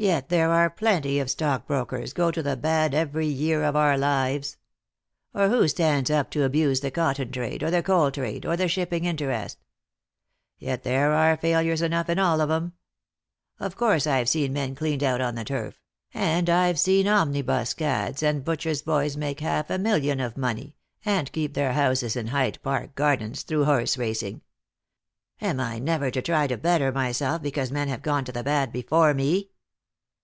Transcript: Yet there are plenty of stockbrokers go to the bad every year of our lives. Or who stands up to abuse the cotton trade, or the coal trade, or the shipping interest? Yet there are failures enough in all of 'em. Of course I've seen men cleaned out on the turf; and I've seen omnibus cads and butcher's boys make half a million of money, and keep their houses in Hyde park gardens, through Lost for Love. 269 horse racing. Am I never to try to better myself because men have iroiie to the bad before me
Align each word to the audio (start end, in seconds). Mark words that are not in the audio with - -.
Yet 0.00 0.28
there 0.28 0.52
are 0.52 0.70
plenty 0.70 1.18
of 1.18 1.28
stockbrokers 1.28 2.12
go 2.12 2.30
to 2.30 2.40
the 2.40 2.56
bad 2.56 2.94
every 2.94 3.26
year 3.26 3.64
of 3.64 3.74
our 3.74 3.98
lives. 3.98 4.56
Or 5.34 5.48
who 5.48 5.66
stands 5.66 6.08
up 6.08 6.30
to 6.30 6.44
abuse 6.44 6.78
the 6.78 6.92
cotton 6.92 7.32
trade, 7.32 7.64
or 7.64 7.70
the 7.72 7.82
coal 7.82 8.12
trade, 8.12 8.46
or 8.46 8.56
the 8.56 8.68
shipping 8.68 9.06
interest? 9.06 9.58
Yet 10.56 10.84
there 10.84 11.10
are 11.14 11.36
failures 11.36 11.82
enough 11.82 12.08
in 12.08 12.20
all 12.20 12.40
of 12.40 12.48
'em. 12.48 12.74
Of 13.58 13.74
course 13.74 14.06
I've 14.06 14.28
seen 14.28 14.52
men 14.52 14.76
cleaned 14.76 15.02
out 15.02 15.20
on 15.20 15.34
the 15.34 15.42
turf; 15.44 15.82
and 16.14 16.48
I've 16.48 16.78
seen 16.78 17.08
omnibus 17.08 17.74
cads 17.74 18.22
and 18.22 18.44
butcher's 18.44 18.82
boys 18.82 19.16
make 19.16 19.40
half 19.40 19.68
a 19.68 19.78
million 19.78 20.20
of 20.20 20.36
money, 20.36 20.76
and 21.04 21.32
keep 21.32 21.54
their 21.54 21.72
houses 21.72 22.14
in 22.14 22.28
Hyde 22.28 22.60
park 22.62 22.94
gardens, 22.94 23.42
through 23.42 23.64
Lost 23.64 23.96
for 23.96 24.06
Love. 24.06 24.14
269 24.16 24.38
horse 24.38 25.40
racing. 25.40 25.50
Am 25.50 25.58
I 25.58 25.80
never 25.80 26.12
to 26.12 26.22
try 26.22 26.46
to 26.46 26.56
better 26.56 26.92
myself 26.92 27.42
because 27.42 27.72
men 27.72 27.88
have 27.88 28.02
iroiie 28.02 28.24
to 28.26 28.30
the 28.30 28.44
bad 28.44 28.70
before 28.70 29.12
me 29.12 29.50